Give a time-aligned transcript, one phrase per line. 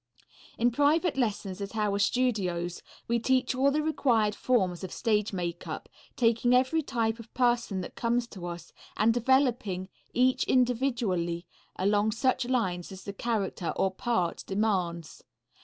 [0.57, 5.87] In private lessons at our studios we teach all the required forms of stage makeup,
[6.15, 11.45] taking every type of person that comes to us and developing each individually
[11.75, 15.23] along such lines as the character or part demands.